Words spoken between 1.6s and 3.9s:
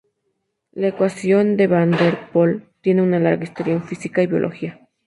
van der Pol tiene una larga historia en